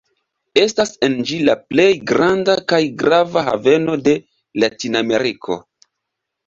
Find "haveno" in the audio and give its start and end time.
3.51-4.01